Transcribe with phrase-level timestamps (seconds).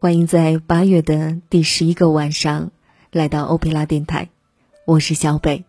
[0.00, 2.72] 欢迎在八月的第十一个晚上
[3.12, 4.30] 来到欧佩拉电台，
[4.86, 5.66] 我是小北。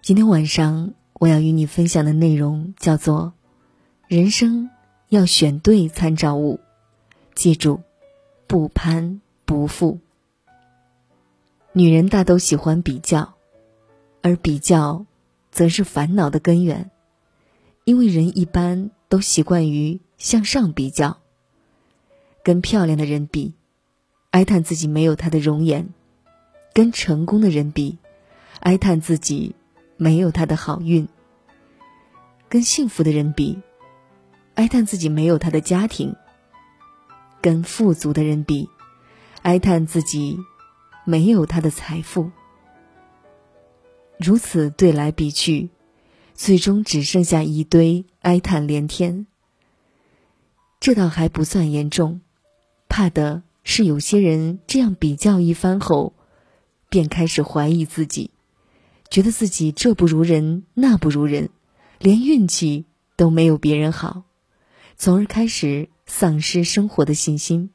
[0.00, 3.34] 今天晚上我要与你分享的内容叫做
[4.08, 4.70] “人生
[5.10, 6.60] 要选对参照物”，
[7.36, 7.80] 记住，
[8.46, 9.98] 不攀不附。
[11.72, 13.34] 女人大都喜欢比较，
[14.22, 15.04] 而比较，
[15.50, 16.90] 则是烦恼的根源，
[17.84, 21.18] 因为人一般都习惯于向上比较。
[22.46, 23.54] 跟漂亮的人比，
[24.30, 25.86] 哀叹自己没有她的容颜；
[26.72, 27.98] 跟成功的人比，
[28.60, 29.56] 哀叹自己
[29.96, 31.08] 没有他的好运；
[32.48, 33.58] 跟幸福的人比，
[34.54, 36.14] 哀叹自己没有他的家庭；
[37.40, 38.68] 跟富足的人比，
[39.42, 40.38] 哀叹自己
[41.04, 42.30] 没有他的财富。
[44.20, 45.70] 如此对来比去，
[46.32, 49.26] 最终只剩下一堆哀叹连天。
[50.78, 52.20] 这倒还不算严重。
[52.96, 56.14] 怕的是有些人这样比较一番后，
[56.88, 58.30] 便开始怀疑自己，
[59.10, 61.50] 觉得自己这不如人那不如人，
[61.98, 64.22] 连运气都没有别人好，
[64.96, 67.68] 从而开始丧失生活的信心。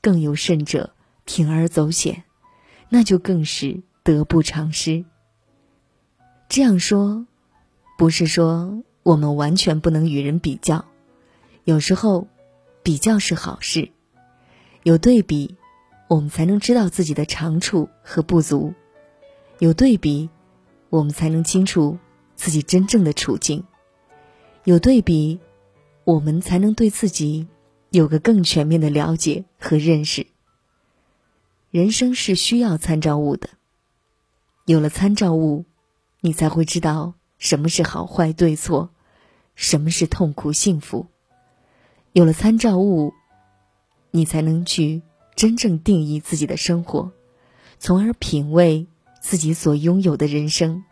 [0.00, 0.92] 更有甚者，
[1.24, 2.24] 铤而走险，
[2.88, 5.04] 那就更是得不偿失。
[6.48, 7.28] 这样说，
[7.96, 10.84] 不是说我们完全不能与人比较，
[11.62, 12.26] 有时候，
[12.82, 13.92] 比较是好事。
[14.86, 15.56] 有对比，
[16.06, 18.72] 我们才能知道自己的长处和不足；
[19.58, 20.30] 有对比，
[20.90, 21.98] 我们才能清楚
[22.36, 23.64] 自己真正的处境；
[24.62, 25.40] 有对比，
[26.04, 27.48] 我们才能对自己
[27.90, 30.28] 有个更全面的了解和认识。
[31.72, 33.48] 人生是需要参照物的，
[34.66, 35.64] 有了参照物，
[36.20, 38.90] 你才会知道什么是好坏对错，
[39.56, 41.06] 什么是痛苦幸福。
[42.12, 43.12] 有了参照物。
[44.16, 45.02] 你才能去
[45.34, 47.12] 真正定义自己的生活，
[47.78, 48.86] 从而品味
[49.20, 50.84] 自己所拥有的人生。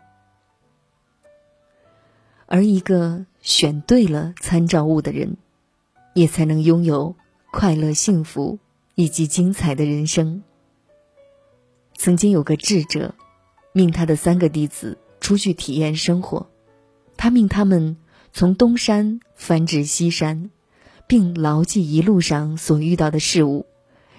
[2.45, 5.37] 而一个选对了参照物的人，
[6.13, 7.15] 也才能拥有
[7.51, 8.59] 快乐、幸福
[8.93, 10.43] 以及精彩的人生。
[11.95, 13.15] 曾经有个智者，
[13.73, 16.47] 命他的三个弟子出去体验生活，
[17.17, 17.97] 他命他们
[18.31, 20.51] 从东山翻至西山。
[21.07, 23.65] 并牢记一路上所遇到的事物，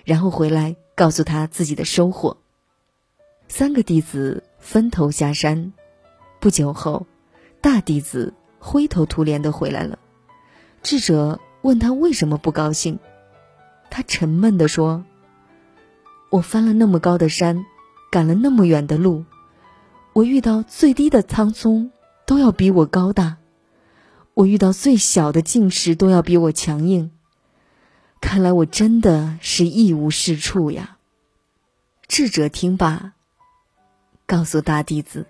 [0.04, 2.36] 然后回来告诉他自己的收获。
[3.48, 5.72] 三个弟子分头下山，
[6.40, 7.06] 不久后，
[7.60, 9.98] 大弟子灰头土脸的回来了。
[10.82, 12.98] 智者问他为什么不高兴，
[13.90, 15.04] 他沉闷的说
[16.30, 17.64] ：“我翻了那么高的山，
[18.10, 19.24] 赶了那么远的路，
[20.12, 21.90] 我遇到最低的苍松
[22.26, 23.38] 都要比我高大。”
[24.36, 27.10] 我遇到最小的境石都要比我强硬，
[28.20, 30.98] 看来我真的是一无是处呀。
[32.06, 33.14] 智者听罢，
[34.26, 35.26] 告诉大弟子：“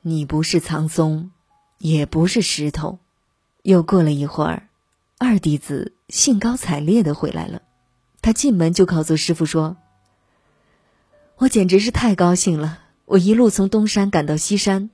[0.00, 1.32] 你不是苍松，
[1.76, 2.98] 也不是石头。”
[3.62, 4.70] 又过了一会儿，
[5.18, 7.60] 二弟子兴高采烈的回来了。
[8.22, 9.76] 他进门就告诉师傅说
[11.36, 12.78] ：“我简直是太高兴了！
[13.04, 14.88] 我一路从东山赶到西山，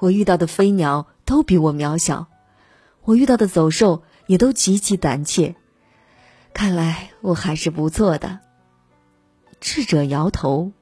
[0.00, 2.28] 我遇到的飞鸟。”都比我渺小，
[3.04, 5.56] 我遇到的走兽也都极其胆怯。
[6.54, 8.40] 看来我还是不错的。
[9.60, 10.72] 智者摇头：“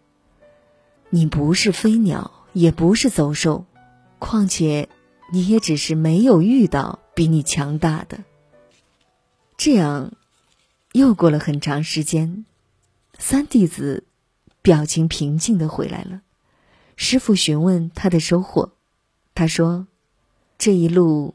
[1.11, 3.67] 你不是飞鸟，也不是走兽，
[4.21, 4.89] 况且
[5.33, 8.23] 你也只是没有遇到比你强大的。”
[9.59, 10.13] 这样，
[10.93, 12.47] 又过了很长时间，
[13.19, 14.05] 三弟子
[14.63, 16.21] 表情平静的回来了。
[16.95, 18.75] 师傅询问他的收获，
[19.35, 19.89] 他说。
[20.59, 21.35] 这一路，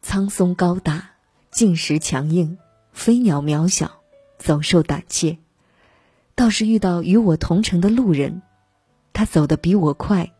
[0.00, 1.10] 苍松高大，
[1.50, 2.56] 静石强硬，
[2.92, 4.00] 飞鸟渺小，
[4.38, 5.38] 走兽胆怯。
[6.34, 8.42] 倒是遇到与我同城的路人，
[9.12, 10.32] 他走得比我快，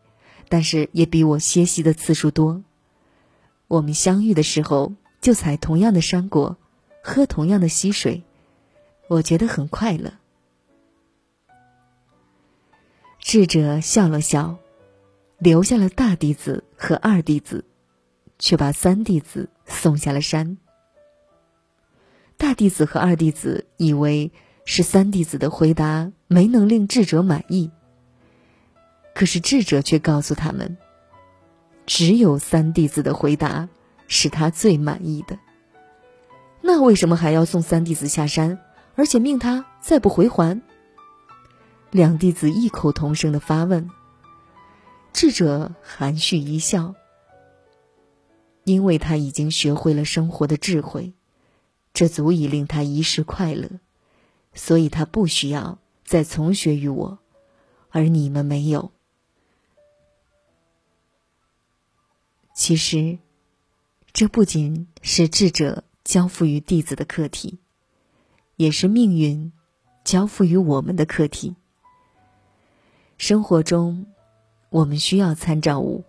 [0.49, 2.63] 但是也比我歇息的次数多。
[3.67, 6.57] 我们相遇的时候，就采同样的山果，
[7.03, 8.23] 喝同样的溪水，
[9.07, 10.11] 我觉得很快乐。
[13.19, 14.57] 智者笑了笑，
[15.37, 17.63] 留下了大弟子和二弟子。
[18.37, 20.57] 却把三弟子送下了山。
[22.37, 24.31] 大弟子和二弟子以为
[24.65, 27.71] 是三弟子的回答没能令智者满意，
[29.13, 30.77] 可是智者却告诉他们，
[31.85, 33.69] 只有三弟子的回答
[34.07, 35.39] 是他最满意的。
[36.61, 38.59] 那为什么还要送三弟子下山，
[38.95, 40.61] 而且命他再不回还？
[41.91, 43.89] 两弟子异口同声的发问。
[45.13, 46.93] 智者含蓄一笑。
[48.65, 51.13] 因为他已经学会了生活的智慧，
[51.93, 53.79] 这足以令他一世快乐。
[54.53, 57.19] 所以他不需要再从学于我，
[57.89, 58.91] 而你们没有。
[62.53, 63.19] 其实，
[64.13, 67.59] 这不仅是智者交付于弟子的课题，
[68.55, 69.51] 也是命运
[70.05, 71.55] 交付于我们的课题。
[73.17, 74.05] 生活中，
[74.69, 76.05] 我们需要参照物，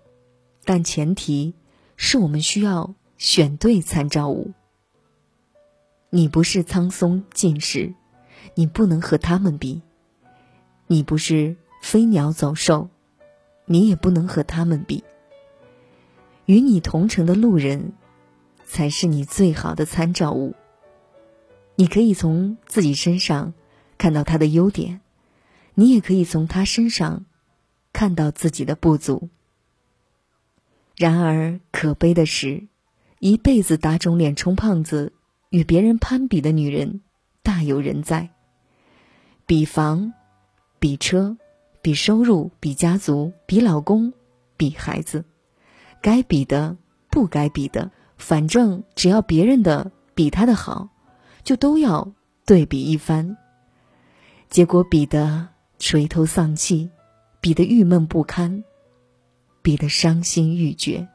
[0.65, 1.55] 但前提
[1.97, 4.53] 是我们需要选对参照物。
[6.11, 7.95] 你不是苍松进士，
[8.55, 9.83] 你不能和他们比；
[10.87, 12.89] 你不是飞鸟走兽，
[13.65, 15.03] 你也不能和他们比。
[16.45, 17.93] 与你同城的路人，
[18.65, 20.55] 才是你最好的参照物。
[21.75, 23.53] 你可以从自己身上
[23.99, 25.01] 看到他的优点，
[25.75, 27.27] 你也可以从他身上
[27.93, 29.29] 看到自己的不足。
[30.97, 32.69] 然而，可悲的是，
[33.19, 35.13] 一辈子打肿脸充胖子，
[35.51, 37.03] 与别人攀比的女人
[37.43, 38.31] 大有人在。
[39.45, 40.15] 比房，
[40.79, 41.37] 比车，
[41.83, 44.11] 比收入，比家族，比老公，
[44.57, 45.23] 比孩子。
[46.01, 46.75] 该比的，
[47.11, 50.89] 不该比的，反正只要别人的比他的好，
[51.45, 52.11] 就都要
[52.47, 53.37] 对比一番。
[54.49, 55.49] 结果比的
[55.79, 56.89] 垂头丧气，
[57.43, 58.65] 比的郁闷不堪，
[59.67, 61.09] 比的伤心欲绝。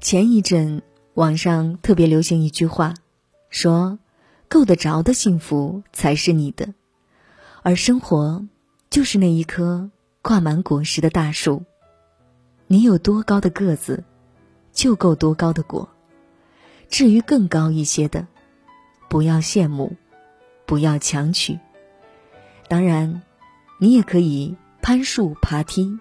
[0.00, 0.80] 前一阵
[1.12, 2.94] 网上特别流行一句话，
[3.50, 3.98] 说
[4.48, 6.72] ：“够得着的幸福才是你的，
[7.62, 8.46] 而生活
[8.88, 9.90] 就是那一棵。”
[10.22, 11.62] 挂满果实的大树，
[12.66, 14.02] 你有多高的个子，
[14.72, 15.86] 就够多高的果。
[16.88, 18.26] 至于更高一些的，
[19.08, 19.94] 不要羡慕，
[20.64, 21.58] 不要强取。
[22.68, 23.22] 当然，
[23.78, 25.98] 你也可以攀树爬梯，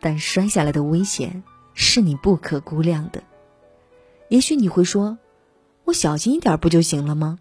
[0.00, 1.42] 但摔下来的危险
[1.74, 3.22] 是你不可估量的。
[4.28, 5.18] 也许你会说
[5.84, 7.38] ：“我小心一点不就行了吗？”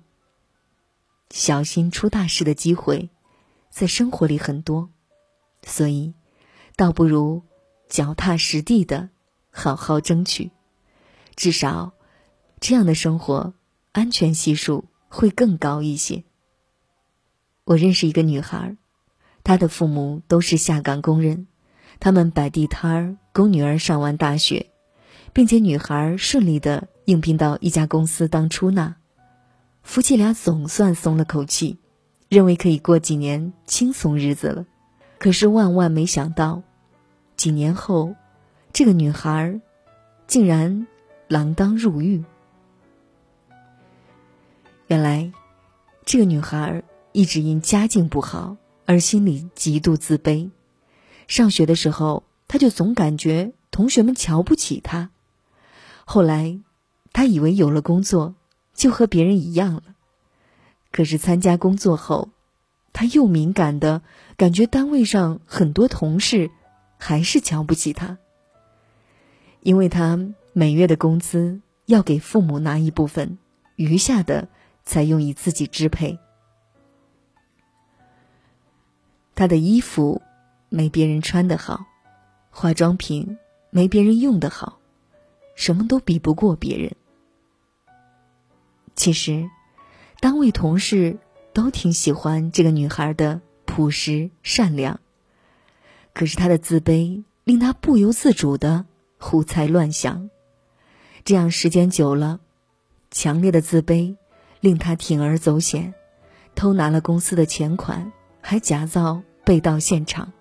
[1.32, 3.10] 小心出大事的机会，
[3.70, 4.90] 在生活里很多。
[5.64, 6.14] 所以，
[6.76, 7.42] 倒不如
[7.90, 9.10] 脚踏实地的
[9.50, 10.52] 好好争取，
[11.36, 11.92] 至少
[12.62, 13.54] 这样的生活
[13.92, 16.24] 安全系数会更高一些。
[17.66, 18.78] 我认识一个女孩，
[19.48, 21.48] 他的父母都是下岗工人，
[22.02, 24.72] 他们摆地摊儿供女儿上完大学，
[25.32, 28.98] 并且女孩顺利的应聘到一家公司当出纳，
[29.84, 31.78] 夫妻俩总算松了口气，
[32.28, 34.66] 认为可以过几年轻松日子了。
[35.18, 36.62] 可是万万没想到，
[37.38, 38.14] 几年后，
[38.74, 39.62] 这个女孩
[40.28, 40.86] 竟然
[41.30, 42.22] 锒铛入狱。
[44.88, 45.32] 原来，
[46.04, 46.84] 这个女孩
[47.14, 48.58] 一直因家境不好
[48.88, 50.50] 而心里极度自卑。
[51.28, 55.12] 上学的时候，她就总感觉同学们瞧不起她。
[56.06, 56.60] 后来，
[57.12, 58.34] 她以为有了工作
[58.74, 59.84] 就和别人一样了。
[60.90, 62.30] 可是参加工作后，
[62.94, 64.02] 他又敏感的
[64.38, 66.50] 感觉，单位上很多同事
[66.98, 68.18] 还是瞧不起他，
[69.62, 73.38] 因为他每月的工资要给父母拿一部分，
[73.76, 74.48] 余下的
[74.84, 76.18] 才用以自己支配。
[79.38, 80.22] 他的衣服
[80.68, 81.86] 没别人穿的好，
[82.50, 83.38] 化妆品
[83.70, 84.80] 没别人用的好，
[85.56, 86.94] 什么都比不过别人。
[88.96, 89.50] 其实，
[90.20, 91.20] 单位同事。
[91.54, 95.00] 都挺喜欢这个女孩的朴实善良，
[96.14, 98.86] 可是她的自卑令她不由自主的
[99.18, 100.30] 胡猜乱想，
[101.26, 102.40] 这样时间久了，
[103.10, 104.18] 强烈的自卑
[104.60, 105.96] 令她铤而走险，
[106.54, 110.34] 偷拿了公司的钱款，还假造被盗现场，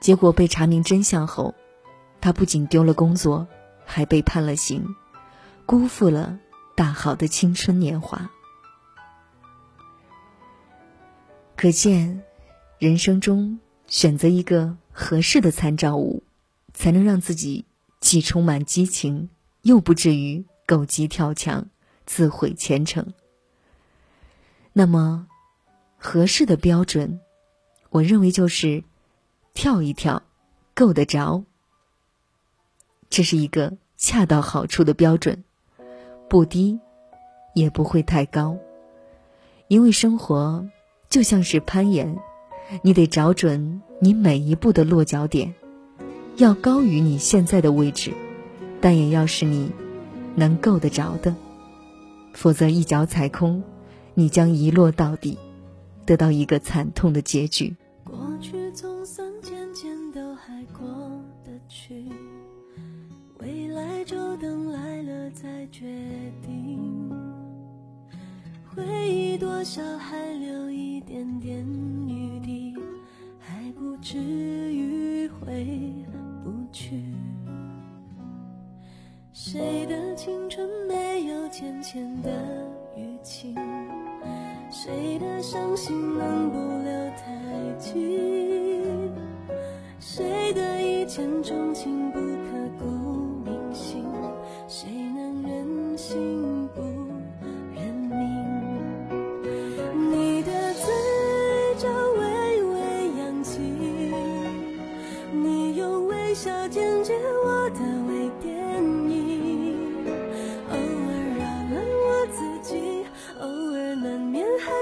[0.00, 1.52] 结果被查明真相后，
[2.20, 3.48] 他不仅丢了工作，
[3.84, 4.94] 还被判了刑，
[5.66, 6.38] 辜负了
[6.76, 8.30] 大好的青春年华。
[11.56, 12.22] 可见，
[12.78, 16.22] 人生中选择一个合适的参照物，
[16.72, 17.64] 才能让自己
[17.98, 19.28] 既充满激情，
[19.62, 21.66] 又不至于狗急跳墙、
[22.06, 23.12] 自毁前程。
[24.72, 25.26] 那么，
[25.98, 27.18] 合适的标准，
[27.94, 28.82] 我认为就是
[29.54, 30.20] 跳一跳，
[30.74, 31.44] 够得着。
[33.08, 35.44] 这是一个恰到好处的标准，
[36.28, 36.80] 不低，
[37.54, 38.58] 也不会太高，
[39.68, 40.68] 因为生活。
[41.08, 42.18] 就像是攀岩，
[42.82, 45.54] 你得找准你每一步的落脚点，
[46.36, 48.12] 要高于你现在的位置，
[48.80, 49.70] 但也要是你
[50.34, 51.32] 能够得着的，
[52.32, 53.62] 否则一脚踩空，
[54.14, 55.38] 你将一落到底，
[56.04, 57.76] 得到一个惨痛的结局。
[58.04, 60.86] 过去总算渐渐都还过
[61.42, 62.04] 得去
[63.38, 65.82] 未来就等来了再决
[66.42, 67.10] 定。
[68.74, 70.43] 回忆多少海里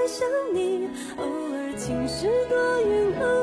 [0.07, 3.42] 想你偶尔晴时多云偶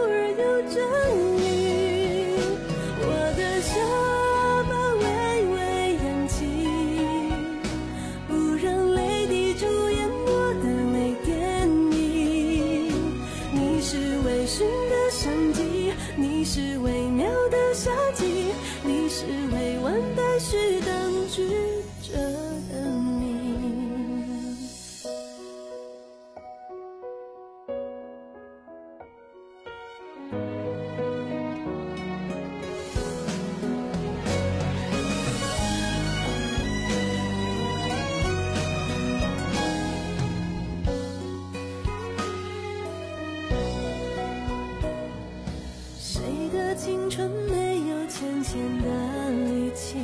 [48.50, 49.96] 前的力气，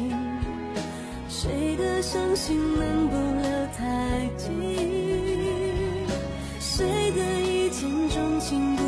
[1.29, 4.47] 谁的伤心能不留太记？
[6.61, 8.86] 谁的一见钟情。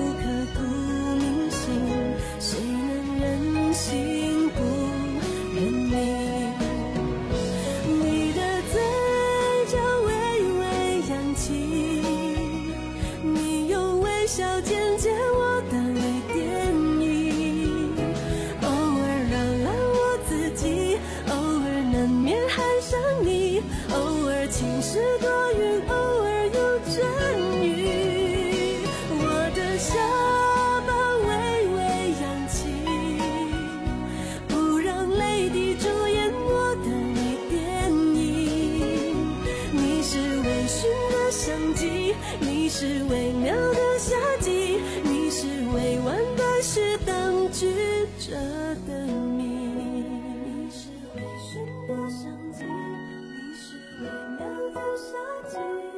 [41.75, 47.67] 季，你是微妙的夏季，你是未完待续当局
[48.19, 48.35] 者
[48.87, 49.07] 的
[49.37, 50.89] 谜，你是
[51.89, 54.05] 的，你是微
[54.39, 54.41] 妙
[54.75, 55.09] 的夏
[55.51, 55.98] 季。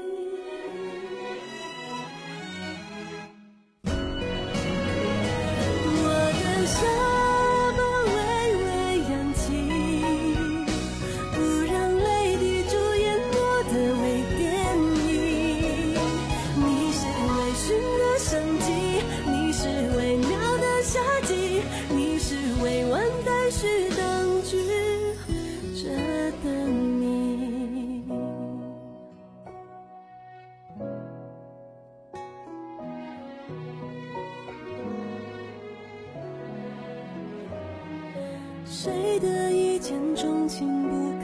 [38.73, 41.20] 谁的一见钟情不